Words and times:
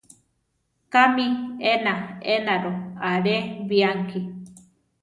¿Kámi 0.93 1.27
ena 1.73 1.93
enaro 2.35 2.73
alé 3.11 3.37
bianki? 3.69 4.19